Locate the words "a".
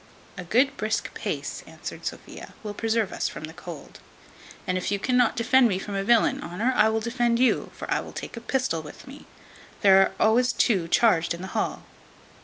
0.35-0.43, 5.93-6.03, 8.35-8.41